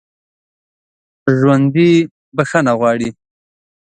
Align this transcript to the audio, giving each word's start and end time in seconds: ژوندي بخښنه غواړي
ژوندي 1.39 1.91
بخښنه 2.35 2.73
غواړي 2.79 3.09